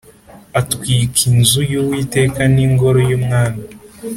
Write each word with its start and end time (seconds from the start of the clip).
Atwika 0.59 1.19
inzu 1.29 1.61
y 1.71 1.73
Uwiteka 1.81 2.41
n 2.53 2.55
ingoro 2.65 2.99
y 3.09 3.13
umwami 3.17 3.63